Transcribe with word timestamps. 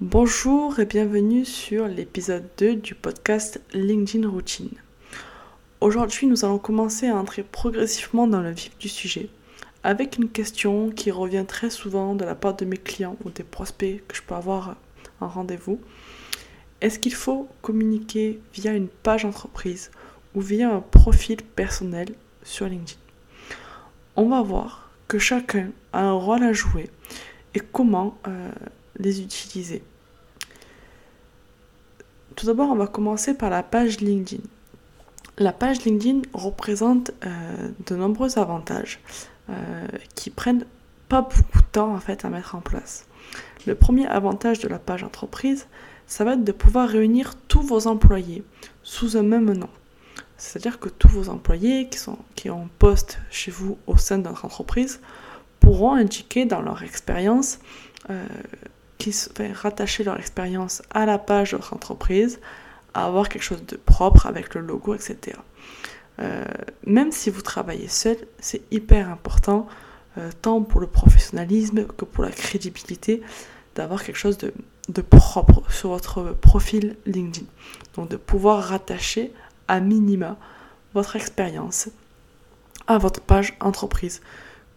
Bonjour 0.00 0.78
et 0.78 0.86
bienvenue 0.86 1.44
sur 1.44 1.88
l'épisode 1.88 2.48
2 2.58 2.76
du 2.76 2.94
podcast 2.94 3.60
LinkedIn 3.72 4.28
Routine. 4.28 4.70
Aujourd'hui, 5.80 6.28
nous 6.28 6.44
allons 6.44 6.60
commencer 6.60 7.08
à 7.08 7.16
entrer 7.16 7.42
progressivement 7.42 8.28
dans 8.28 8.40
le 8.40 8.52
vif 8.52 8.78
du 8.78 8.88
sujet 8.88 9.28
avec 9.82 10.16
une 10.16 10.28
question 10.28 10.90
qui 10.90 11.10
revient 11.10 11.44
très 11.48 11.68
souvent 11.68 12.14
de 12.14 12.24
la 12.24 12.36
part 12.36 12.54
de 12.54 12.64
mes 12.64 12.76
clients 12.76 13.16
ou 13.24 13.30
des 13.30 13.42
prospects 13.42 14.00
que 14.06 14.14
je 14.14 14.22
peux 14.22 14.36
avoir 14.36 14.76
en 15.20 15.26
rendez-vous. 15.26 15.80
Est-ce 16.80 17.00
qu'il 17.00 17.14
faut 17.14 17.48
communiquer 17.60 18.40
via 18.54 18.74
une 18.74 18.86
page 18.86 19.24
entreprise 19.24 19.90
ou 20.36 20.40
via 20.40 20.72
un 20.72 20.80
profil 20.80 21.38
personnel 21.42 22.10
sur 22.44 22.66
LinkedIn? 22.66 23.00
On 24.14 24.28
va 24.28 24.42
voir 24.42 24.92
que 25.08 25.18
chacun 25.18 25.72
a 25.92 26.04
un 26.04 26.12
rôle 26.12 26.44
à 26.44 26.52
jouer 26.52 26.88
et 27.56 27.60
comment 27.72 28.16
euh, 28.28 28.52
les 28.98 29.20
utiliser. 29.20 29.82
Tout 32.36 32.46
d'abord, 32.46 32.70
on 32.70 32.76
va 32.76 32.86
commencer 32.86 33.34
par 33.34 33.50
la 33.50 33.62
page 33.62 34.00
LinkedIn. 34.00 34.42
La 35.38 35.52
page 35.52 35.84
LinkedIn 35.84 36.22
représente 36.32 37.12
euh, 37.24 37.68
de 37.86 37.96
nombreux 37.96 38.38
avantages 38.38 39.00
euh, 39.50 39.86
qui 40.14 40.30
prennent 40.30 40.64
pas 41.08 41.22
beaucoup 41.22 41.60
de 41.60 41.66
temps 41.72 41.94
en 41.94 42.00
fait 42.00 42.24
à 42.24 42.28
mettre 42.28 42.54
en 42.54 42.60
place. 42.60 43.06
Le 43.66 43.74
premier 43.74 44.06
avantage 44.06 44.60
de 44.60 44.68
la 44.68 44.78
page 44.78 45.02
entreprise, 45.02 45.66
ça 46.06 46.24
va 46.24 46.34
être 46.34 46.44
de 46.44 46.52
pouvoir 46.52 46.88
réunir 46.88 47.34
tous 47.48 47.62
vos 47.62 47.86
employés 47.86 48.42
sous 48.82 49.16
un 49.16 49.22
même 49.22 49.52
nom. 49.52 49.68
C'est-à-dire 50.36 50.78
que 50.78 50.88
tous 50.88 51.08
vos 51.08 51.28
employés 51.28 51.88
qui, 51.88 51.98
sont, 51.98 52.18
qui 52.34 52.50
ont 52.50 52.68
poste 52.78 53.18
chez 53.30 53.50
vous 53.50 53.78
au 53.86 53.96
sein 53.96 54.18
de 54.18 54.24
notre 54.24 54.44
entreprise 54.44 55.00
pourront 55.60 55.94
indiquer 55.94 56.44
dans 56.44 56.62
leur 56.62 56.82
expérience, 56.82 57.58
euh, 58.10 58.24
rattacher 59.52 60.04
leur 60.04 60.18
expérience 60.18 60.82
à 60.90 61.06
la 61.06 61.18
page 61.18 61.52
de 61.52 61.56
votre 61.56 61.74
entreprise, 61.74 62.40
avoir 62.94 63.28
quelque 63.28 63.42
chose 63.42 63.64
de 63.66 63.76
propre 63.76 64.26
avec 64.26 64.54
le 64.54 64.60
logo, 64.60 64.94
etc. 64.94 65.38
Euh, 66.20 66.44
même 66.84 67.12
si 67.12 67.30
vous 67.30 67.42
travaillez 67.42 67.88
seul, 67.88 68.16
c'est 68.40 68.62
hyper 68.72 69.08
important, 69.08 69.68
euh, 70.18 70.30
tant 70.42 70.62
pour 70.62 70.80
le 70.80 70.86
professionnalisme 70.86 71.86
que 71.86 72.04
pour 72.04 72.24
la 72.24 72.30
crédibilité, 72.30 73.22
d'avoir 73.74 74.02
quelque 74.02 74.16
chose 74.16 74.38
de, 74.38 74.52
propre 75.02 75.62
sur 75.70 75.90
votre 75.90 76.32
profil 76.32 76.96
LinkedIn. 77.06 77.46
Donc 77.94 78.08
de 78.08 78.16
pouvoir 78.16 78.64
rattacher 78.64 79.32
à 79.68 79.80
minima 79.80 80.36
votre 80.94 81.14
expérience 81.14 81.88
à 82.88 82.98
votre 82.98 83.20
page 83.20 83.54
entreprise. 83.60 84.20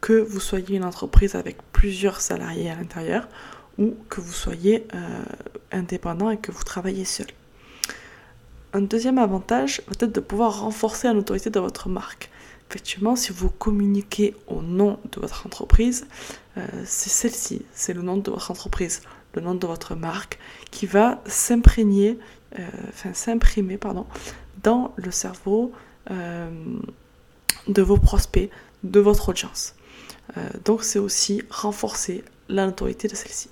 Que 0.01 0.13
vous 0.13 0.39
soyez 0.39 0.75
une 0.75 0.83
entreprise 0.83 1.35
avec 1.35 1.57
plusieurs 1.71 2.21
salariés 2.21 2.69
à 2.69 2.75
l'intérieur 2.75 3.27
ou 3.77 3.95
que 4.09 4.21
vous 4.21 4.33
soyez 4.33 4.87
euh, 4.93 5.23
indépendant 5.71 6.29
et 6.29 6.37
que 6.37 6.51
vous 6.51 6.63
travaillez 6.63 7.05
seul. 7.05 7.27
Un 8.73 8.81
deuxième 8.81 9.17
avantage 9.17 9.81
va 9.87 9.93
être 9.99 10.13
de 10.13 10.19
pouvoir 10.19 10.61
renforcer 10.61 11.07
la 11.07 11.13
notoriété 11.13 11.49
de 11.49 11.59
votre 11.59 11.89
marque. 11.89 12.29
Effectivement, 12.69 13.17
si 13.17 13.33
vous 13.33 13.49
communiquez 13.49 14.33
au 14.47 14.61
nom 14.61 14.97
de 15.11 15.19
votre 15.19 15.45
entreprise, 15.45 16.07
euh, 16.57 16.65
c'est 16.85 17.09
celle-ci, 17.09 17.65
c'est 17.73 17.93
le 17.93 18.01
nom 18.01 18.17
de 18.17 18.31
votre 18.31 18.49
entreprise, 18.49 19.01
le 19.33 19.41
nom 19.41 19.55
de 19.55 19.67
votre 19.67 19.95
marque, 19.95 20.39
qui 20.71 20.85
va 20.85 21.21
s'imprégner, 21.25 22.17
euh, 22.59 22.67
enfin 22.89 23.13
s'imprimer, 23.13 23.77
pardon, 23.77 24.05
dans 24.63 24.93
le 24.95 25.11
cerveau 25.11 25.71
de 27.67 27.81
vos 27.81 27.97
prospects, 27.97 28.49
de 28.83 28.99
votre 28.99 29.29
audience. 29.29 29.75
donc 30.65 30.83
c'est 30.83 30.99
aussi 30.99 31.43
renforcer 31.49 32.23
la 32.49 32.65
notoriété 32.65 33.07
de 33.07 33.15
celle-ci. 33.15 33.49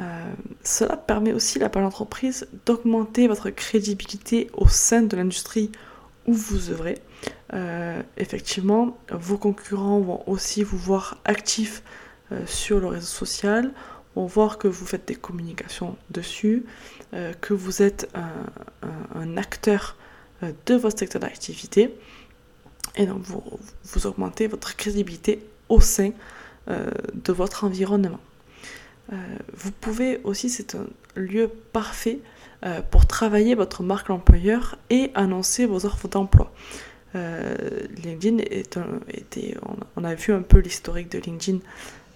Euh, 0.00 0.32
cela 0.62 0.96
permet 0.96 1.32
aussi 1.32 1.62
à 1.62 1.68
d'entreprise 1.68 2.48
d'augmenter 2.66 3.28
votre 3.28 3.50
crédibilité 3.50 4.50
au 4.52 4.68
sein 4.68 5.02
de 5.02 5.16
l'industrie 5.16 5.72
où 6.26 6.34
vous 6.34 6.70
œuvrez. 6.70 6.98
Euh, 7.54 8.02
effectivement, 8.16 8.98
vos 9.10 9.38
concurrents 9.38 10.00
vont 10.00 10.22
aussi 10.26 10.62
vous 10.62 10.76
voir 10.76 11.18
actif 11.24 11.82
euh, 12.32 12.44
sur 12.46 12.80
le 12.80 12.88
réseau 12.88 13.06
social, 13.06 13.72
vont 14.16 14.26
voir 14.26 14.58
que 14.58 14.68
vous 14.68 14.84
faites 14.86 15.08
des 15.08 15.14
communications 15.14 15.96
dessus, 16.10 16.64
que 17.42 17.52
vous 17.52 17.82
êtes 17.82 18.10
un, 19.14 19.36
acteur 19.36 19.94
de 20.42 20.74
votre 20.74 20.98
secteur 20.98 21.20
d'activité, 21.20 21.94
et 22.96 23.04
donc 23.04 23.20
vous, 23.22 24.06
augmentez 24.06 24.46
votre 24.46 24.74
crédibilité 24.74 25.46
au 25.68 25.82
sein 25.82 26.12
de 26.66 27.32
votre 27.32 27.64
environnement. 27.64 28.18
Euh, 29.12 29.16
vous 29.52 29.70
pouvez 29.70 30.20
aussi, 30.24 30.50
c'est 30.50 30.74
un 30.74 30.86
lieu 31.14 31.48
parfait 31.72 32.18
euh, 32.64 32.80
pour 32.90 33.06
travailler 33.06 33.54
votre 33.54 33.82
marque 33.82 34.10
employeur 34.10 34.76
et 34.90 35.10
annoncer 35.14 35.66
vos 35.66 35.86
offres 35.86 36.08
d'emploi. 36.08 36.52
Euh, 37.14 37.54
LinkedIn 38.02 38.38
était, 38.50 39.54
on, 39.96 40.04
a 40.04 40.14
vu 40.14 40.32
un 40.32 40.42
peu 40.42 40.58
l'historique 40.58 41.10
de 41.10 41.18
LinkedIn 41.18 41.58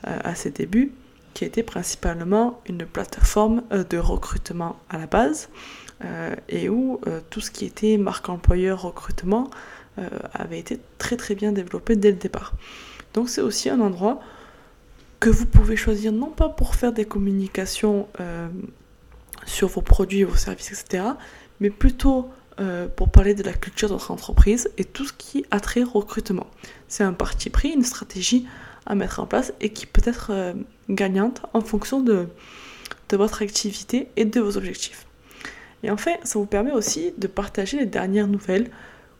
à 0.02 0.34
ses 0.34 0.50
débuts, 0.50 0.92
qui 1.34 1.44
était 1.44 1.62
principalement 1.62 2.60
une 2.66 2.86
plateforme 2.86 3.62
de 3.70 3.98
recrutement 3.98 4.80
à 4.88 4.96
la 4.96 5.06
base, 5.06 5.50
et 6.48 6.70
où 6.70 7.02
tout 7.28 7.42
ce 7.42 7.50
qui 7.50 7.66
était 7.66 7.98
marque 7.98 8.30
employeur 8.30 8.80
recrutement 8.80 9.50
avait 10.32 10.58
été 10.58 10.80
très 10.96 11.18
très 11.18 11.34
bien 11.34 11.52
développé 11.52 11.96
dès 11.96 12.12
le 12.12 12.16
départ. 12.16 12.54
Donc 13.12 13.28
c'est 13.28 13.42
aussi 13.42 13.68
un 13.68 13.80
endroit 13.80 14.20
que 15.20 15.28
vous 15.28 15.46
pouvez 15.46 15.76
choisir 15.76 16.12
non 16.12 16.30
pas 16.30 16.48
pour 16.48 16.74
faire 16.74 16.92
des 16.92 17.04
communications 17.04 18.08
euh, 18.20 18.48
sur 19.46 19.68
vos 19.68 19.82
produits, 19.82 20.24
vos 20.24 20.36
services, 20.36 20.72
etc., 20.72 21.04
mais 21.60 21.68
plutôt 21.68 22.30
euh, 22.58 22.88
pour 22.88 23.10
parler 23.10 23.34
de 23.34 23.42
la 23.42 23.52
culture 23.52 23.88
de 23.88 23.94
votre 23.94 24.10
entreprise 24.10 24.70
et 24.78 24.84
tout 24.84 25.04
ce 25.04 25.12
qui 25.12 25.44
a 25.50 25.60
trait 25.60 25.82
recrutement. 25.82 26.46
C'est 26.88 27.04
un 27.04 27.12
parti 27.12 27.50
pris, 27.50 27.68
une 27.68 27.84
stratégie 27.84 28.46
à 28.86 28.94
mettre 28.94 29.20
en 29.20 29.26
place 29.26 29.52
et 29.60 29.70
qui 29.70 29.84
peut 29.84 30.02
être 30.04 30.30
euh, 30.30 30.54
gagnante 30.88 31.42
en 31.52 31.60
fonction 31.60 32.00
de, 32.00 32.26
de 33.10 33.16
votre 33.16 33.42
activité 33.42 34.08
et 34.16 34.24
de 34.24 34.40
vos 34.40 34.56
objectifs. 34.56 35.06
Et 35.82 35.90
enfin, 35.90 36.12
ça 36.24 36.38
vous 36.38 36.46
permet 36.46 36.72
aussi 36.72 37.12
de 37.18 37.26
partager 37.26 37.78
les 37.78 37.86
dernières 37.86 38.26
nouvelles 38.26 38.70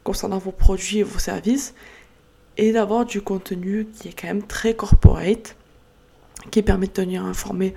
concernant 0.03 0.39
vos 0.39 0.53
produits 0.53 0.99
et 0.99 1.03
vos 1.03 1.19
services 1.19 1.75
et 2.57 2.73
d'avoir 2.73 3.05
du 3.05 3.21
contenu 3.21 3.87
qui 3.87 4.09
est 4.09 4.19
quand 4.19 4.29
même 4.29 4.47
très 4.47 4.75
corporate 4.75 5.57
qui 6.51 6.63
permet 6.63 6.87
de 6.87 6.93
tenir 6.93 7.25
informés 7.25 7.75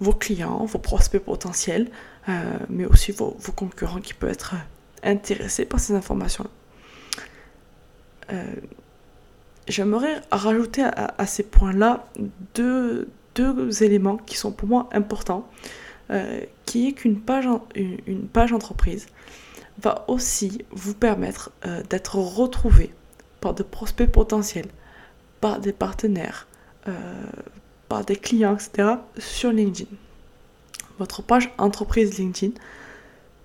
vos 0.00 0.12
clients, 0.12 0.64
vos 0.64 0.78
prospects 0.78 1.22
potentiels, 1.22 1.88
euh, 2.28 2.58
mais 2.68 2.84
aussi 2.86 3.12
vos, 3.12 3.36
concurrents 3.54 4.00
qui 4.00 4.14
peuvent 4.14 4.30
être 4.30 4.54
intéressés 5.02 5.64
par 5.64 5.80
ces 5.80 5.94
informations-là. 5.94 6.50
Euh, 8.32 8.54
j'aimerais 9.68 10.20
rajouter 10.30 10.82
à, 10.84 11.26
ces 11.26 11.42
points-là 11.42 12.06
deux, 12.54 13.08
éléments 13.82 14.16
qui 14.16 14.36
sont 14.36 14.52
pour 14.52 14.68
moi 14.68 14.88
importants, 14.92 15.48
euh, 16.10 16.40
qui 16.64 16.88
est 16.88 16.92
qu'une 16.92 17.20
page, 17.20 17.46
une, 17.74 18.26
page 18.28 18.52
entreprise 18.52 19.06
va 19.78 20.04
aussi 20.08 20.64
vous 20.70 20.94
permettre 20.94 21.50
d'être 21.90 22.14
retrouvé 22.16 22.94
par 23.40 23.54
des 23.54 23.64
prospects 23.64 24.10
potentiels, 24.10 24.68
par 25.40 25.58
des 25.58 25.72
partenaires, 25.72 26.46
des 28.02 28.16
clients, 28.16 28.54
etc. 28.54 28.94
sur 29.18 29.52
LinkedIn. 29.52 29.90
Votre 30.98 31.22
page 31.22 31.50
entreprise 31.58 32.18
LinkedIn 32.18 32.52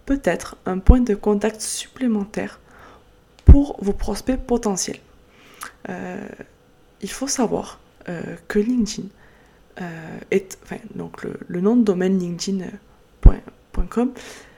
peut 0.05 0.21
être 0.23 0.57
un 0.65 0.79
point 0.79 1.01
de 1.01 1.15
contact 1.15 1.61
supplémentaire 1.61 2.59
pour 3.45 3.77
vos 3.81 3.93
prospects 3.93 4.39
potentiels. 4.39 4.99
Euh, 5.89 6.27
il 7.01 7.09
faut 7.09 7.27
savoir 7.27 7.79
euh, 8.07 8.21
que 8.47 8.59
LinkedIn 8.59 9.07
euh, 9.81 10.19
est, 10.31 10.57
enfin, 10.63 10.77
donc 10.95 11.23
le, 11.23 11.61
nom 11.61 11.75
de 11.75 11.83
domaine 11.83 12.19
linkedin.com 12.19 14.13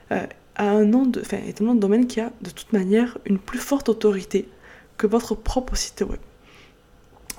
a 0.09 0.27
un 0.57 0.83
nom 0.83 1.05
de, 1.05 1.21
enfin, 1.21 1.37
est 1.37 1.61
un 1.61 1.65
nom 1.65 1.75
de 1.75 1.79
domaine 1.79 2.07
qui 2.07 2.19
a 2.19 2.31
de 2.41 2.49
toute 2.49 2.73
manière 2.73 3.17
une 3.25 3.39
plus 3.39 3.59
forte 3.59 3.87
autorité 3.89 4.49
que 4.97 5.07
votre 5.07 5.35
propre 5.35 5.75
site 5.75 6.01
web. 6.01 6.19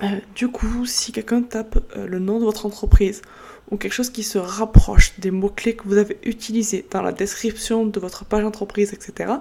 Euh, 0.01 0.19
du 0.35 0.47
coup, 0.47 0.85
si 0.85 1.11
quelqu'un 1.11 1.43
tape 1.43 1.77
euh, 1.95 2.07
le 2.07 2.19
nom 2.19 2.39
de 2.39 2.45
votre 2.45 2.65
entreprise 2.65 3.21
ou 3.69 3.77
quelque 3.77 3.93
chose 3.93 4.09
qui 4.09 4.23
se 4.23 4.37
rapproche 4.37 5.19
des 5.19 5.31
mots-clés 5.31 5.75
que 5.75 5.83
vous 5.85 5.97
avez 5.97 6.17
utilisés 6.23 6.85
dans 6.91 7.01
la 7.01 7.11
description 7.11 7.85
de 7.85 7.99
votre 7.99 8.25
page 8.25 8.43
entreprise, 8.43 8.93
etc., 8.93 9.33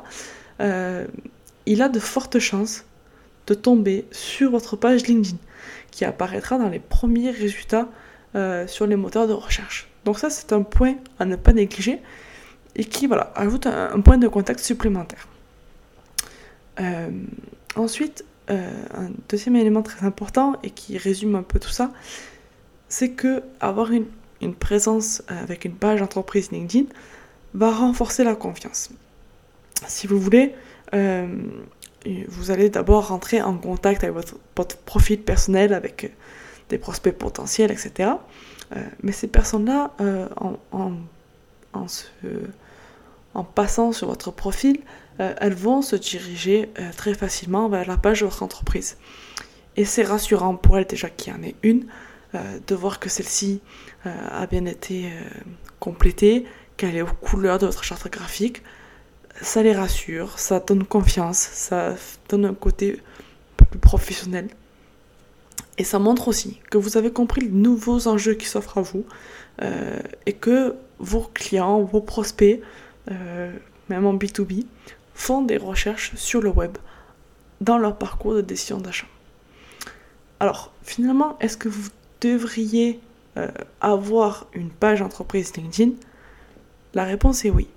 euh, 0.60 1.06
il 1.66 1.82
a 1.82 1.88
de 1.88 1.98
fortes 1.98 2.38
chances 2.38 2.84
de 3.46 3.54
tomber 3.54 4.04
sur 4.12 4.50
votre 4.50 4.76
page 4.76 5.06
LinkedIn 5.06 5.38
qui 5.90 6.04
apparaîtra 6.04 6.58
dans 6.58 6.68
les 6.68 6.78
premiers 6.78 7.30
résultats 7.30 7.88
sur 8.66 8.86
les 8.86 8.96
moteurs 8.96 9.28
de 9.28 9.34
recherche. 9.34 9.90
Donc 10.06 10.18
ça, 10.18 10.30
c'est 10.30 10.54
un 10.54 10.62
point 10.62 10.94
à 11.18 11.26
ne 11.26 11.36
pas 11.36 11.52
négliger 11.52 12.00
et 12.74 12.84
qui 12.84 13.06
voilà, 13.06 13.30
ajoute 13.36 13.66
un 13.66 14.00
point 14.00 14.16
de 14.16 14.26
contact 14.26 14.60
supplémentaire. 14.60 15.28
ensuite, 17.76 18.24
euh, 18.50 18.70
un 18.94 19.10
deuxième 19.28 19.56
élément 19.56 19.82
très 19.82 20.04
important 20.06 20.56
et 20.62 20.70
qui 20.70 20.98
résume 20.98 21.34
un 21.34 21.42
peu 21.42 21.58
tout 21.58 21.70
ça, 21.70 21.90
c'est 22.88 23.10
que 23.10 23.42
avoir 23.60 23.90
une, 23.92 24.06
présence 24.58 25.22
avec 25.28 25.64
une 25.64 25.74
page 25.74 26.02
entreprise 26.02 26.50
LinkedIn 26.50 26.86
va 27.54 27.70
renforcer 27.70 28.24
la 28.24 28.34
confiance. 28.34 28.90
Si 29.86 30.08
vous 30.08 30.18
voulez, 30.18 30.52
vous 30.92 32.50
allez 32.50 32.68
d'abord 32.68 33.08
rentrer 33.08 33.40
en 33.40 33.56
contact 33.56 34.02
avec 34.02 34.16
votre, 34.56 34.76
profil 34.78 35.20
personnel, 35.20 35.72
avec 35.72 36.12
des 36.70 36.78
prospects 36.78 37.16
potentiels, 37.16 37.70
etc. 37.70 38.10
mais 39.04 39.12
ces 39.12 39.28
personnes-là, 39.28 39.92
en, 40.36 40.58
en, 41.72 41.86
passant 43.54 43.92
sur 43.92 44.08
votre 44.08 44.30
profil, 44.30 44.80
elles 45.18 45.54
vont 45.54 45.82
se 45.82 45.96
diriger 45.96 46.70
très 46.96 47.14
facilement 47.14 47.68
vers 47.68 47.86
la 47.86 47.96
page 47.96 48.20
de 48.20 48.26
votre 48.26 48.42
entreprise. 48.42 48.96
Et 49.76 49.84
c'est 49.84 50.02
rassurant 50.02 50.56
pour 50.56 50.78
elles 50.78 50.86
déjà 50.86 51.08
qu'il 51.08 51.32
y 51.32 51.36
en 51.36 51.42
ait 51.42 51.54
une, 51.62 51.86
euh, 52.34 52.58
de 52.66 52.74
voir 52.74 52.98
que 52.98 53.08
celle-ci 53.08 53.60
euh, 54.06 54.10
a 54.30 54.46
bien 54.46 54.66
été 54.66 55.06
euh, 55.06 55.20
complétée, 55.80 56.46
qu'elle 56.76 56.96
est 56.96 57.02
aux 57.02 57.06
couleurs 57.06 57.58
de 57.58 57.66
votre 57.66 57.84
charte 57.84 58.10
graphique. 58.10 58.62
Ça 59.40 59.62
les 59.62 59.72
rassure, 59.72 60.38
ça 60.38 60.60
donne 60.60 60.84
confiance, 60.84 61.38
ça 61.38 61.94
donne 62.28 62.44
un 62.44 62.54
côté 62.54 63.00
plus 63.56 63.78
professionnel. 63.78 64.48
Et 65.78 65.84
ça 65.84 65.98
montre 65.98 66.28
aussi 66.28 66.60
que 66.70 66.76
vous 66.76 66.96
avez 66.96 67.10
compris 67.10 67.42
les 67.42 67.48
nouveaux 67.48 68.06
enjeux 68.08 68.34
qui 68.34 68.46
s'offrent 68.46 68.78
à 68.78 68.82
vous 68.82 69.04
et 70.26 70.34
que 70.34 70.76
vos 70.98 71.30
clients, 71.32 71.80
vos 71.82 72.00
prospects, 72.00 72.60
même 73.08 74.06
en 74.06 74.14
B2B, 74.14 74.64
font 75.14 75.42
des 75.42 75.56
recherches 75.56 76.14
sur 76.14 76.40
le 76.40 76.50
web 76.50 76.76
dans 77.60 77.78
leur 77.78 77.96
parcours 77.96 78.34
de 78.34 78.40
décision 78.40 78.78
d'achat. 78.78 79.06
Alors, 80.40 80.72
finalement, 80.82 81.38
est-ce 81.40 81.56
que 81.56 81.68
vous 81.68 81.88
devriez 82.20 82.98
euh, 83.36 83.48
avoir 83.80 84.46
une 84.54 84.70
page 84.70 85.00
entreprise 85.02 85.54
LinkedIn? 85.56 85.92
La 86.94 87.04
réponse 87.04 87.44
est 87.44 87.50
oui. 87.50 87.68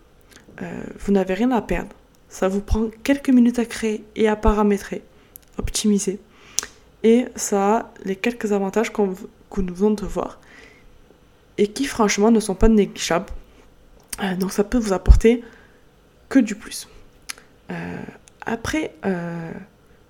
Euh, 0.62 0.83
vous 1.00 1.12
n'avez 1.12 1.36
rien 1.36 1.51
à 1.51 1.62
perdre. 1.62 1.95
Ça 2.30 2.48
vous 2.48 2.62
prend 2.62 2.89
quelques 3.04 3.30
minutes 3.30 3.60
à 3.60 3.66
créer 3.66 4.04
et 4.16 4.27
à 4.27 4.36
paramétrer, 4.36 5.04
optimiser. 5.57 6.19
Et 7.04 7.25
ça 7.36 7.77
a 7.77 7.92
les 8.04 8.16
quelques 8.16 8.51
avantages 8.51 8.92
que 8.92 9.62
nous 9.62 9.75
venons 9.75 9.92
de 9.92 10.06
voir 10.06 10.39
et 11.57 11.68
qui 11.68 11.86
franchement 11.86 12.31
ne 12.31 12.39
sont 12.39 12.56
pas 12.56 12.68
négligeables. 12.68 13.31
Euh, 14.21 14.35
donc 14.35 14.51
ça 14.51 14.63
peut 14.63 14.77
vous 14.77 14.94
apporter 14.94 15.44
que 16.29 16.39
du 16.39 16.56
plus. 16.56 16.88
après, 18.45 18.94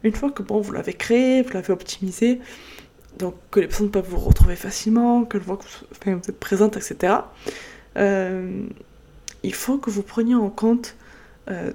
une 0.04 0.14
fois 0.14 0.32
que 0.32 0.44
bon, 0.44 0.62
vous 0.62 0.72
l'avez 0.72 0.94
créé, 0.94 1.42
vous 1.42 1.52
l'avez 1.52 1.72
optimisé, 1.72 2.40
donc 3.18 3.36
que 3.52 3.60
les 3.60 3.68
personnes 3.68 3.92
peuvent 3.92 4.08
vous 4.08 4.20
retrouver 4.20 4.56
facilement, 4.56 5.26
que 5.26 5.38
voient 5.38 5.58
que 5.58 6.10
vous, 6.10 6.18
êtes 6.18 6.40
présente, 6.40 6.78
etc. 6.78 7.14
Euh, 7.98 8.66
il 9.44 9.54
faut 9.54 9.78
que 9.78 9.90
vous 9.90 10.04
preniez 10.04 10.36
en 10.36 10.50
compte 10.50 10.96
euh, 11.50 11.72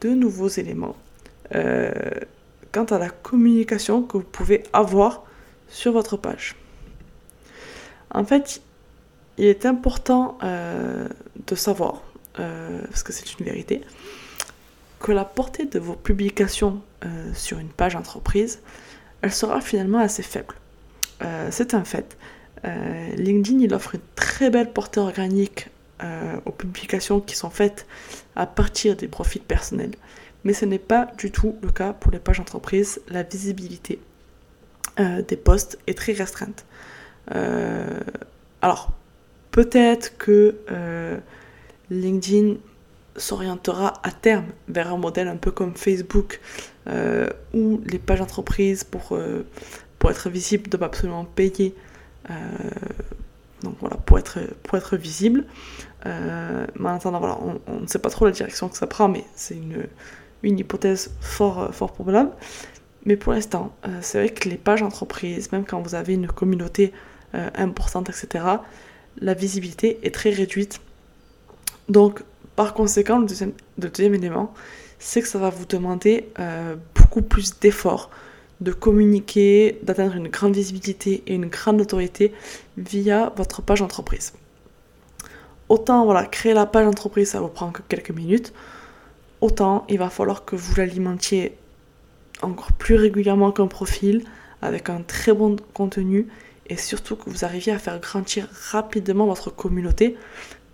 de 0.00 0.10
nouveaux 0.10 0.48
éléments 0.48 0.96
euh, 1.54 1.92
quant 2.72 2.84
à 2.84 2.98
la 2.98 3.10
communication 3.10 4.02
que 4.02 4.16
vous 4.16 4.24
pouvez 4.24 4.64
avoir 4.72 5.24
sur 5.68 5.92
votre 5.92 6.16
page. 6.16 6.56
En 8.12 8.24
fait, 8.24 8.62
il 9.38 9.46
est 9.46 9.66
important 9.66 10.38
de 10.42 11.54
savoir, 11.54 12.02
parce 12.34 13.02
que 13.02 13.12
c'est 13.12 13.38
une 13.38 13.46
vérité, 13.46 13.82
que 15.00 15.12
la 15.12 15.24
portée 15.24 15.64
de 15.64 15.78
vos 15.78 15.94
publications 15.94 16.80
euh, 17.04 17.32
sur 17.34 17.58
une 17.58 17.70
page 17.70 17.96
entreprise, 17.96 18.60
elle 19.22 19.32
sera 19.32 19.60
finalement 19.60 19.98
assez 19.98 20.22
faible. 20.22 20.54
Euh, 21.22 21.48
c'est 21.50 21.74
un 21.74 21.84
fait. 21.84 22.16
Euh, 22.64 23.14
LinkedIn, 23.16 23.60
il 23.60 23.74
offre 23.74 23.94
une 23.94 24.02
très 24.14 24.50
belle 24.50 24.72
portée 24.72 25.00
organique 25.00 25.68
aux 26.46 26.50
publications 26.50 27.20
qui 27.20 27.36
sont 27.36 27.50
faites 27.50 27.86
à 28.34 28.46
partir 28.46 28.96
des 28.96 29.06
profils 29.06 29.42
personnels. 29.42 29.90
Mais 30.44 30.54
ce 30.54 30.64
n'est 30.64 30.78
pas 30.78 31.06
du 31.18 31.30
tout 31.30 31.58
le 31.60 31.70
cas 31.70 31.92
pour 31.92 32.10
les 32.10 32.18
pages 32.18 32.40
entreprises. 32.40 33.02
La 33.08 33.22
visibilité 33.22 34.00
des 34.96 35.36
posts 35.36 35.78
est 35.86 35.98
très 35.98 36.14
restreinte. 36.14 36.64
alors, 38.62 38.92
peut-être 39.50 40.16
que 40.18 40.56
LinkedIn 41.90 42.56
s'orientera 43.16 43.94
à 44.02 44.10
terme 44.10 44.46
vers 44.68 44.92
un 44.92 44.96
modèle 44.96 45.28
un 45.28 45.36
peu 45.36 45.50
comme 45.50 45.74
Facebook, 45.74 46.40
euh, 46.88 47.28
où 47.52 47.80
les 47.86 47.98
pages 47.98 48.20
entreprises, 48.20 48.84
pour, 48.84 49.10
euh, 49.12 49.46
pour 49.98 50.10
être 50.10 50.30
visibles, 50.30 50.68
doivent 50.68 50.84
absolument 50.84 51.24
payer. 51.24 51.74
Euh, 52.30 52.34
donc 53.62 53.76
voilà, 53.80 53.96
pour 53.96 54.18
être, 54.18 54.38
pour 54.62 54.78
être 54.78 54.96
visible. 54.96 55.44
mais 56.04 56.88
en 56.88 56.96
attendant, 56.96 57.20
voilà, 57.20 57.38
on, 57.66 57.80
ne 57.80 57.86
sait 57.86 57.98
pas 57.98 58.10
trop 58.10 58.24
la 58.24 58.30
direction 58.30 58.68
que 58.68 58.76
ça 58.76 58.86
prend, 58.86 59.08
mais 59.08 59.24
c'est 59.34 59.54
une, 59.54 59.86
une 60.42 60.58
hypothèse 60.58 61.12
fort, 61.20 61.74
fort 61.74 61.92
probable. 61.92 62.30
Mais 63.04 63.16
pour 63.16 63.32
l'instant, 63.32 63.74
c'est 64.00 64.18
vrai 64.18 64.28
que 64.30 64.48
les 64.48 64.56
pages 64.56 64.82
entreprises, 64.82 65.52
même 65.52 65.64
quand 65.64 65.80
vous 65.80 65.94
avez 65.94 66.14
une 66.14 66.26
communauté 66.26 66.92
importante, 67.34 68.08
etc., 68.08 68.44
la 69.20 69.34
visibilité 69.34 69.98
est 70.02 70.14
très 70.14 70.30
réduite. 70.30 70.80
Donc 71.88 72.22
par 72.56 72.74
conséquent, 72.74 73.18
le 73.18 73.26
deuxième, 73.78 74.14
élément, 74.14 74.52
c'est 74.98 75.22
que 75.22 75.28
ça 75.28 75.38
va 75.38 75.50
vous 75.50 75.64
demander 75.64 76.28
euh, 76.38 76.76
beaucoup 76.94 77.22
plus 77.22 77.58
d'efforts 77.58 78.10
de 78.60 78.72
communiquer, 78.72 79.78
d'atteindre 79.82 80.16
une 80.16 80.28
grande 80.28 80.54
visibilité 80.54 81.22
et 81.26 81.34
une 81.34 81.46
grande 81.46 81.78
notoriété 81.78 82.32
via 82.76 83.32
votre 83.36 83.62
page 83.62 83.80
entreprise. 83.80 84.34
Autant 85.68 86.04
voilà, 86.04 86.26
créer 86.26 86.52
la 86.52 86.66
page 86.66 86.86
entreprise, 86.86 87.30
ça 87.30 87.40
vous 87.40 87.48
prend 87.48 87.70
que 87.70 87.80
quelques 87.88 88.10
minutes, 88.10 88.52
autant 89.40 89.86
il 89.88 89.98
va 89.98 90.10
falloir 90.10 90.44
que 90.44 90.56
vous 90.56 90.74
l'alimentiez 90.76 91.56
encore 92.42 92.72
plus 92.72 92.96
régulièrement 92.96 93.52
qu'un 93.52 93.66
profil, 93.66 94.24
avec 94.62 94.90
un 94.90 95.00
très 95.00 95.32
bon 95.32 95.56
contenu, 95.72 96.26
et 96.70 96.76
surtout 96.76 97.16
que 97.16 97.28
vous 97.28 97.44
arriviez 97.44 97.72
à 97.72 97.78
faire 97.78 97.98
grandir 97.98 98.48
rapidement 98.70 99.26
votre 99.26 99.50
communauté 99.50 100.16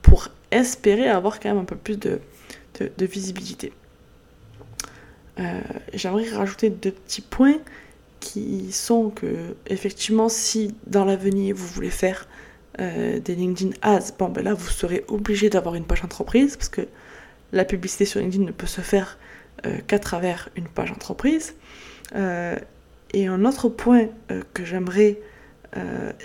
pour 0.02 0.28
espérer 0.50 1.08
avoir 1.08 1.40
quand 1.40 1.48
même 1.48 1.58
un 1.58 1.64
peu 1.64 1.75
plus 1.75 1.96
de, 1.98 2.20
visibilité. 3.00 3.72
Euh, 5.40 5.60
j'aimerais 5.94 6.28
rajouter 6.31 6.69
deux 6.70 6.93
petits 6.93 7.22
points 7.22 7.58
qui 8.20 8.72
sont 8.72 9.10
que, 9.10 9.56
effectivement, 9.66 10.28
si 10.28 10.75
dans 10.87 11.04
l'avenir 11.04 11.56
vous 11.56 11.66
voulez 11.66 11.90
faire 11.90 12.28
euh, 12.78 13.19
des 13.19 13.34
LinkedIn 13.34 13.70
Ads, 13.81 14.12
bon 14.19 14.28
ben 14.28 14.44
là 14.44 14.52
vous 14.52 14.69
serez 14.69 15.04
obligé 15.08 15.49
d'avoir 15.49 15.75
une 15.75 15.84
page 15.84 16.04
entreprise 16.04 16.56
parce 16.56 16.68
que 16.68 16.82
la 17.52 17.64
publicité 17.64 18.04
sur 18.04 18.20
LinkedIn 18.20 18.44
ne 18.44 18.52
peut 18.52 18.66
se 18.66 18.82
faire 18.82 19.18
euh, 19.64 19.78
qu'à 19.87 19.99
travers 19.99 20.50
une 20.56 20.68
page 20.68 20.92
entreprise. 20.92 21.54
et 22.14 23.26
un 23.26 23.44
autre 23.44 23.68
point 23.68 24.09
que 24.52 24.64
j'aimerais 24.64 25.18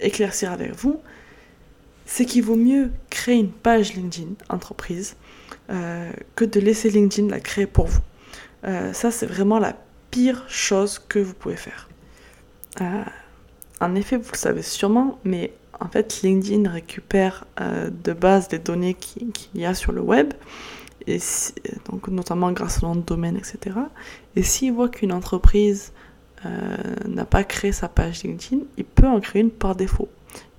éclaircir 0.01 0.51
avec 0.51 0.73
vous, 0.73 1.01
c'est 2.11 2.25
qu'il 2.25 2.43
vaut 2.43 2.57
mieux 2.57 2.91
créer 3.09 3.37
une 3.37 3.51
page 3.51 3.93
LinkedIn 3.93 4.33
entreprise 4.49 5.15
euh, 5.69 6.11
que 6.35 6.43
de 6.43 6.59
laisser 6.59 6.89
LinkedIn 6.89 7.29
la 7.29 7.39
créer 7.39 7.65
pour 7.65 7.87
vous. 7.87 8.01
Euh, 8.65 8.91
ça, 8.91 9.11
c'est 9.11 9.25
vraiment 9.25 9.59
la 9.59 9.77
pire 10.09 10.43
chose 10.49 10.99
que 10.99 11.19
vous 11.19 11.33
pouvez 11.33 11.55
faire. 11.55 11.87
Euh, 12.81 13.03
en 13.79 13.95
effet, 13.95 14.17
vous 14.17 14.29
le 14.33 14.37
savez 14.37 14.61
sûrement, 14.61 15.19
mais 15.23 15.53
en 15.79 15.87
fait, 15.87 16.21
LinkedIn 16.21 16.69
récupère 16.69 17.45
de 17.57 18.13
base 18.13 18.49
les 18.51 18.59
données 18.59 18.93
qu'il 18.93 19.31
y 19.55 19.65
a 19.65 19.73
sur 19.73 19.93
le 19.93 20.01
web, 20.01 20.33
et 21.07 21.17
donc 21.89 22.09
notamment 22.09 22.51
grâce 22.51 22.83
au 22.83 22.87
nom 22.87 22.95
de 22.95 23.01
domaine, 23.01 23.37
etc. 23.37 23.77
Et 24.35 24.43
s'il 24.43 24.73
voit 24.73 24.89
qu'une 24.89 25.13
entreprise 25.13 25.93
n'a 27.07 27.25
pas 27.25 27.43
créé 27.43 27.71
sa 27.71 27.87
page 27.87 28.23
LinkedIn, 28.23 28.63
il 28.77 28.85
peut 28.85 29.07
en 29.07 29.19
créer 29.19 29.41
une 29.41 29.51
par 29.51 29.75
défaut. 29.75 30.09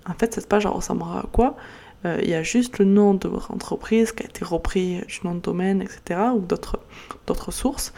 En 0.09 0.15
fait, 0.15 0.35
cette 0.35 0.49
page 0.49 0.67
ressemblera 0.67 1.21
à 1.21 1.27
quoi? 1.31 1.57
Euh, 2.05 2.19
Il 2.23 2.29
y 2.29 2.35
a 2.35 2.43
juste 2.43 2.79
le 2.79 2.85
nom 2.85 3.15
de 3.15 3.29
votre 3.29 3.53
entreprise 3.53 4.13
qui 4.13 4.23
a 4.23 4.27
été 4.27 4.45
repris 4.45 5.01
du 5.07 5.21
nom 5.25 5.35
de 5.35 5.41
domaine, 5.41 5.83
etc. 5.83 6.21
ou 6.35 6.41
d'autres 6.41 7.51
sources. 7.51 7.93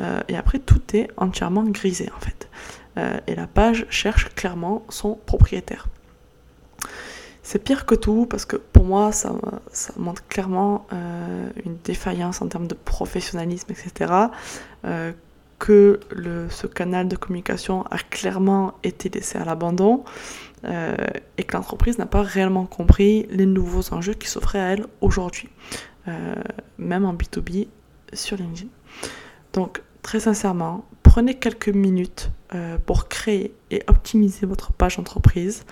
Euh, 0.00 0.20
et 0.28 0.36
après, 0.36 0.58
tout 0.58 0.80
est 0.94 1.08
entièrement 1.16 1.64
grisé 1.64 2.10
en 2.16 2.20
fait. 2.20 2.48
Euh, 2.96 3.18
et 3.26 3.34
la 3.34 3.46
page 3.46 3.86
cherche 3.90 4.28
clairement 4.34 4.84
son 4.88 5.14
propriétaire. 5.26 5.88
C'est 7.42 7.62
pire 7.62 7.84
que 7.84 7.94
tout 7.94 8.26
parce 8.26 8.44
que 8.44 8.56
pour 8.56 8.84
moi, 8.84 9.12
ça 9.12 9.32
montre 9.96 10.24
clairement 10.28 10.86
une 11.64 11.76
défaillance 11.82 12.42
en 12.42 12.46
termes 12.46 12.68
de 12.68 12.74
professionnalisme, 12.74 13.72
etc. 13.72 14.12
que 15.60 16.00
ce 16.48 16.66
canal 16.66 17.06
de 17.06 17.14
communication 17.14 17.82
a 17.84 17.98
clairement 17.98 18.74
été 18.82 19.08
laissé 19.08 19.38
à 19.38 19.44
l'abandon. 19.44 20.04
Euh, 20.64 20.94
et 21.38 21.44
que 21.44 21.56
l'entreprise 21.56 21.96
n'a 21.96 22.04
pas 22.04 22.22
réellement 22.22 22.66
compris 22.66 23.26
les 23.30 23.46
nouveaux 23.46 23.94
enjeux 23.94 24.12
qui 24.12 24.28
s'offraient 24.28 24.60
à 24.60 24.72
elle 24.72 24.86
aujourd'hui, 25.00 25.48
euh, 26.06 26.34
même 26.76 27.06
en 27.06 27.14
B2B 27.14 27.68
sur 28.12 28.36
LinkedIn. 28.36 28.68
Donc, 29.54 29.82
très 30.02 30.20
sincèrement, 30.20 30.84
prenez 31.02 31.34
quelques 31.34 31.70
minutes 31.70 32.30
euh, 32.54 32.76
pour 32.84 33.08
créer 33.08 33.54
et 33.70 33.82
optimiser 33.86 34.44
votre 34.44 34.72
page 34.72 34.98
entreprise. 34.98 35.64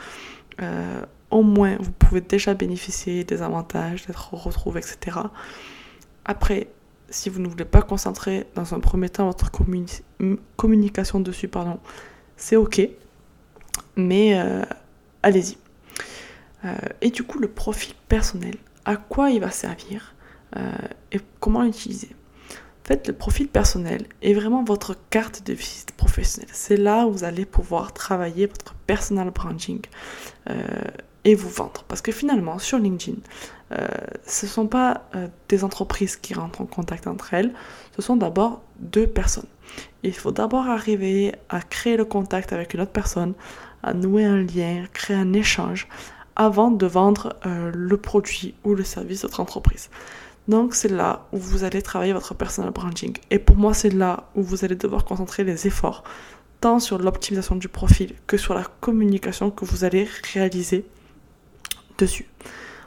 au 1.30 1.42
moins 1.42 1.76
vous 1.78 1.92
pouvez 1.92 2.22
déjà 2.22 2.54
bénéficier 2.54 3.22
des 3.24 3.42
avantages, 3.42 4.06
d'être 4.06 4.32
retrouvé, 4.32 4.80
etc. 4.80 5.18
Après, 6.24 6.68
si 7.10 7.28
vous 7.28 7.40
ne 7.40 7.48
voulez 7.48 7.64
pas 7.64 7.82
concentrer 7.82 8.46
dans 8.54 8.74
un 8.74 8.80
premier 8.80 9.08
temps 9.08 9.26
votre 9.26 9.50
communication 10.56 11.20
dessus, 11.20 11.48
pardon, 11.48 11.78
c'est 12.36 12.56
ok, 12.56 12.80
mais 13.96 14.38
euh, 14.38 14.64
allez-y. 15.22 15.58
Euh, 16.64 16.74
et 17.00 17.10
du 17.10 17.22
coup, 17.22 17.38
le 17.38 17.48
profil 17.48 17.94
personnel, 18.08 18.56
à 18.84 18.96
quoi 18.96 19.30
il 19.30 19.40
va 19.40 19.50
servir 19.50 20.14
euh, 20.56 20.70
et 21.12 21.20
comment 21.40 21.62
l'utiliser? 21.62 22.10
En 22.84 22.88
fait, 22.88 23.06
le 23.06 23.12
profil 23.12 23.48
personnel 23.48 24.06
est 24.22 24.32
vraiment 24.32 24.64
votre 24.64 24.96
carte 25.10 25.46
de 25.46 25.52
visite 25.52 25.92
professionnelle. 25.92 26.50
C'est 26.54 26.78
là 26.78 27.06
où 27.06 27.12
vous 27.12 27.24
allez 27.24 27.44
pouvoir 27.44 27.92
travailler 27.92 28.46
votre 28.46 28.74
personal 28.86 29.30
branding 29.30 29.80
vous 31.34 31.48
vendre. 31.48 31.84
Parce 31.88 32.02
que 32.02 32.12
finalement, 32.12 32.58
sur 32.58 32.78
LinkedIn, 32.78 33.18
euh, 33.72 33.86
ce 34.26 34.46
ne 34.46 34.50
sont 34.50 34.66
pas 34.66 35.08
euh, 35.14 35.28
des 35.48 35.64
entreprises 35.64 36.16
qui 36.16 36.34
rentrent 36.34 36.60
en 36.60 36.66
contact 36.66 37.06
entre 37.06 37.34
elles, 37.34 37.52
ce 37.94 38.02
sont 38.02 38.16
d'abord 38.16 38.62
deux 38.78 39.06
personnes. 39.06 39.48
Il 40.02 40.14
faut 40.14 40.32
d'abord 40.32 40.66
arriver 40.66 41.34
à 41.48 41.60
créer 41.60 41.96
le 41.96 42.04
contact 42.04 42.52
avec 42.52 42.74
une 42.74 42.80
autre 42.80 42.92
personne, 42.92 43.34
à 43.82 43.92
nouer 43.94 44.24
un 44.24 44.42
lien, 44.42 44.84
créer 44.92 45.16
un 45.16 45.32
échange, 45.32 45.88
avant 46.36 46.70
de 46.70 46.86
vendre 46.86 47.36
euh, 47.46 47.70
le 47.74 47.96
produit 47.96 48.54
ou 48.64 48.74
le 48.74 48.84
service 48.84 49.22
de 49.22 49.26
votre 49.26 49.40
entreprise. 49.40 49.90
Donc 50.46 50.74
c'est 50.74 50.88
là 50.88 51.26
où 51.32 51.36
vous 51.36 51.64
allez 51.64 51.82
travailler 51.82 52.14
votre 52.14 52.34
personal 52.34 52.70
branding. 52.70 53.14
Et 53.30 53.38
pour 53.38 53.56
moi, 53.56 53.74
c'est 53.74 53.90
là 53.90 54.30
où 54.34 54.42
vous 54.42 54.64
allez 54.64 54.76
devoir 54.76 55.04
concentrer 55.04 55.44
les 55.44 55.66
efforts, 55.66 56.04
tant 56.60 56.80
sur 56.80 56.98
l'optimisation 56.98 57.56
du 57.56 57.68
profil 57.68 58.14
que 58.26 58.38
sur 58.38 58.54
la 58.54 58.64
communication 58.80 59.50
que 59.50 59.64
vous 59.66 59.84
allez 59.84 60.08
réaliser 60.32 60.86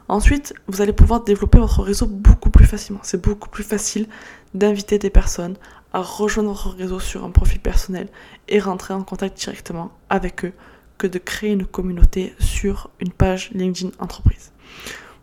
Ensuite, 0.07 0.53
vous 0.67 0.81
allez 0.81 0.93
pouvoir 0.93 1.23
développer 1.23 1.57
votre 1.57 1.81
réseau 1.83 2.05
beaucoup 2.05 2.49
plus 2.49 2.65
facilement. 2.65 2.99
C'est 3.03 3.21
beaucoup 3.21 3.49
plus 3.49 3.63
facile 3.63 4.07
d'inviter 4.53 4.99
des 4.99 5.09
personnes 5.09 5.55
à 5.93 6.01
rejoindre 6.01 6.49
votre 6.49 6.75
réseau 6.75 6.99
sur 6.99 7.23
un 7.23 7.31
profil 7.31 7.59
personnel 7.59 8.09
et 8.47 8.59
rentrer 8.59 8.93
en 8.93 9.03
contact 9.03 9.37
directement 9.39 9.91
avec 10.09 10.45
eux 10.45 10.53
que 10.97 11.07
de 11.07 11.17
créer 11.17 11.51
une 11.51 11.65
communauté 11.65 12.33
sur 12.39 12.89
une 12.99 13.11
page 13.11 13.51
LinkedIn 13.53 13.91
entreprise. 13.99 14.51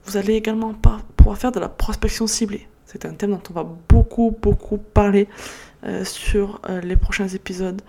Vous 0.04 0.16
allez 0.16 0.34
également 0.34 0.74
pouvoir 1.16 1.38
faire 1.38 1.52
de 1.52 1.60
la 1.60 1.68
prospection 1.68 2.26
ciblée. 2.26 2.66
C'est 2.86 3.04
un 3.04 3.12
thème 3.12 3.32
dont 3.32 3.42
on 3.50 3.52
va 3.52 3.66
beaucoup, 3.88 4.36
beaucoup 4.40 4.78
parler 4.78 5.28
euh, 5.84 6.04
sur 6.04 6.60
euh, 6.68 6.80
les 6.80 6.96
prochains 6.96 7.28
épisodes 7.28 7.82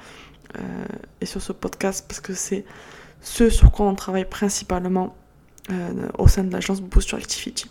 euh, 0.57 0.85
et 1.21 1.25
sur 1.25 1.41
ce 1.41 1.53
podcast 1.53 2.05
parce 2.07 2.19
que 2.19 2.33
c'est 2.33 2.65
ce 3.21 3.49
sur 3.49 3.71
quoi 3.71 3.85
on 3.85 3.95
travaille 3.95 4.25
principalement 4.25 5.15
au 6.17 6.27
sein 6.27 6.43
de 6.43 6.51
l'agence 6.51 6.81
Boost 6.81 7.13
Activity. 7.13 7.69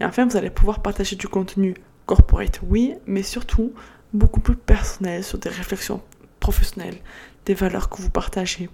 Et 0.00 0.04
enfin, 0.04 0.26
vous 0.26 0.36
allez 0.36 0.50
pouvoir 0.50 0.82
partager 0.82 1.16
du 1.16 1.28
contenu 1.28 1.74
corporate, 2.06 2.60
oui, 2.66 2.94
mais 3.06 3.22
surtout 3.22 3.72
beaucoup 4.12 4.40
plus 4.40 4.56
personnel 4.56 5.24
sur 5.24 5.38
des 5.38 5.48
réflexions 5.48 6.02
professionnelles, 6.40 6.98
des 7.46 7.54
valeurs 7.54 7.88
que 7.88 8.02
vous 8.02 8.10
partagez 8.10 8.68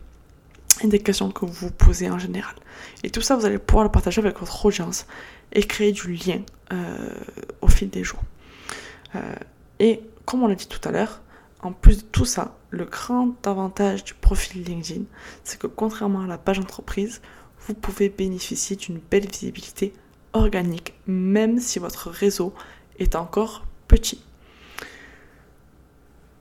et 0.82 0.86
des 0.86 1.00
questions 1.00 1.30
que 1.30 1.44
vous 1.44 1.52
vous 1.52 1.70
posez 1.70 2.10
en 2.10 2.18
général. 2.18 2.54
Et 3.02 3.10
tout 3.10 3.20
ça, 3.20 3.36
vous 3.36 3.44
allez 3.44 3.58
pouvoir 3.58 3.84
le 3.84 3.90
partager 3.90 4.20
avec 4.20 4.38
votre 4.38 4.64
audience 4.64 5.06
et 5.52 5.62
créer 5.62 5.92
du 5.92 6.12
lien 6.12 6.40
euh, 6.72 7.10
au 7.60 7.68
fil 7.68 7.90
des 7.90 8.04
jours. 8.04 8.22
Euh, 9.14 9.34
et 9.78 10.02
comme 10.24 10.42
on 10.42 10.46
l'a 10.46 10.54
dit 10.54 10.68
tout 10.68 10.86
à 10.88 10.92
l'heure, 10.92 11.20
en 11.60 11.72
plus 11.72 11.98
de 11.98 12.02
tout 12.02 12.24
ça, 12.24 12.56
le 12.70 12.84
grand 12.84 13.34
avantage 13.46 14.04
du 14.04 14.14
profil 14.14 14.62
LinkedIn, 14.62 15.04
c'est 15.42 15.58
que 15.58 15.66
contrairement 15.66 16.22
à 16.22 16.26
la 16.26 16.38
page 16.38 16.58
entreprise, 16.58 17.20
vous 17.66 17.74
pouvez 17.74 18.08
bénéficier 18.08 18.76
d'une 18.76 19.00
belle 19.10 19.26
visibilité 19.26 19.92
organique, 20.32 20.94
même 21.06 21.58
si 21.58 21.78
votre 21.78 22.10
réseau 22.10 22.52
est 22.98 23.16
encore 23.16 23.64
petit. 23.86 24.22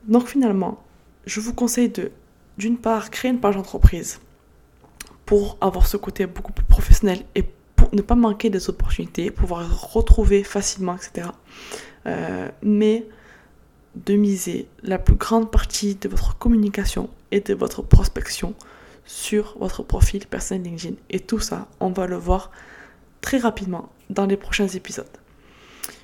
Donc 0.04 0.28
finalement, 0.28 0.82
je 1.26 1.40
vous 1.40 1.54
conseille 1.54 1.90
de, 1.90 2.10
d'une 2.56 2.78
part, 2.78 3.10
créer 3.10 3.30
une 3.30 3.40
page 3.40 3.56
d'entreprise 3.56 4.20
pour 5.26 5.58
avoir 5.60 5.86
ce 5.86 5.96
côté 5.96 6.26
beaucoup 6.26 6.52
plus 6.52 6.64
professionnel 6.64 7.24
et 7.34 7.44
pour 7.76 7.94
ne 7.94 8.00
pas 8.00 8.14
manquer 8.14 8.50
des 8.50 8.70
opportunités, 8.70 9.30
pouvoir 9.30 9.92
retrouver 9.92 10.42
facilement, 10.42 10.96
etc. 10.96 11.28
Euh, 12.06 12.48
mais 12.62 13.06
de 13.94 14.14
miser 14.14 14.68
la 14.82 14.98
plus 14.98 15.16
grande 15.16 15.50
partie 15.50 15.94
de 15.94 16.08
votre 16.08 16.38
communication 16.38 17.10
et 17.30 17.40
de 17.40 17.54
votre 17.54 17.82
prospection 17.82 18.54
sur 19.08 19.56
votre 19.58 19.82
profil 19.82 20.26
personnel 20.26 20.64
LinkedIn. 20.64 20.94
Et 21.08 21.18
tout 21.18 21.40
ça, 21.40 21.66
on 21.80 21.88
va 21.88 22.06
le 22.06 22.16
voir 22.16 22.52
très 23.22 23.38
rapidement 23.38 23.88
dans 24.10 24.26
les 24.26 24.36
prochains 24.36 24.68
épisodes. 24.68 25.06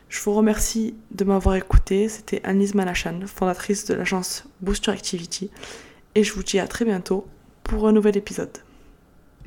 Je 0.08 0.20
vous 0.22 0.32
remercie 0.32 0.94
de 1.10 1.24
m'avoir 1.24 1.54
écouté. 1.54 2.08
C'était 2.08 2.40
Annelise 2.44 2.74
Malachan, 2.74 3.20
fondatrice 3.26 3.84
de 3.84 3.94
l'agence 3.94 4.44
Booster 4.62 4.90
Activity. 4.90 5.50
Et 6.14 6.24
je 6.24 6.32
vous 6.32 6.42
dis 6.42 6.58
à 6.58 6.66
très 6.66 6.86
bientôt 6.86 7.26
pour 7.62 7.86
un 7.86 7.92
nouvel 7.92 8.16
épisode. 8.16 8.63